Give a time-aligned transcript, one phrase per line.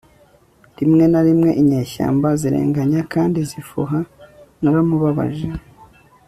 [0.77, 3.99] Rimwe na rimwe inyeshyamba zirenganya kandi zifuha
[4.61, 5.47] naramubabaje